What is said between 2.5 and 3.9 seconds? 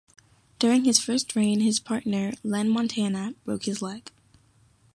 Montana broke his